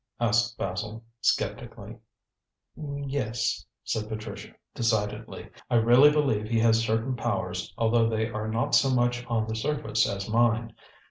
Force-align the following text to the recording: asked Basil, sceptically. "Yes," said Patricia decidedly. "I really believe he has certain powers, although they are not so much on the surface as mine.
asked 0.19 0.57
Basil, 0.57 1.03
sceptically. 1.19 1.95
"Yes," 2.75 3.63
said 3.83 4.09
Patricia 4.09 4.55
decidedly. 4.73 5.47
"I 5.69 5.75
really 5.75 6.09
believe 6.09 6.47
he 6.49 6.57
has 6.61 6.79
certain 6.81 7.15
powers, 7.15 7.71
although 7.77 8.09
they 8.09 8.27
are 8.27 8.47
not 8.47 8.73
so 8.73 8.89
much 8.89 9.23
on 9.27 9.45
the 9.45 9.55
surface 9.55 10.09
as 10.09 10.27
mine. 10.27 10.73